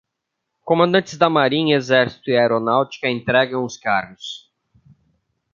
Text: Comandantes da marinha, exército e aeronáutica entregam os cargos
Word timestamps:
Comandantes 0.65 1.15
da 1.15 1.29
marinha, 1.29 1.75
exército 1.77 2.31
e 2.31 2.35
aeronáutica 2.35 3.07
entregam 3.07 3.63
os 3.63 3.77
cargos 3.77 4.51